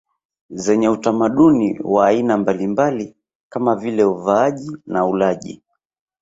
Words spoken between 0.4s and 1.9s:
zenye utamaduni